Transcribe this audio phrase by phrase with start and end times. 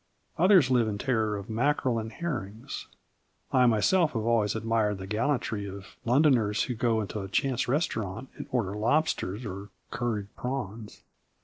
[0.39, 2.87] Others live in terror of mackerel and herrings.
[3.53, 8.29] I myself have always admired the gallantry of Londoners who go into a chance restaurant
[8.35, 11.03] and order lobster or curried prawns.